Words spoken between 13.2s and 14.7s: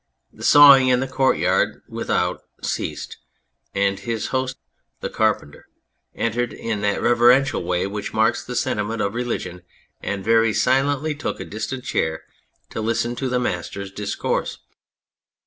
the Master's discourse.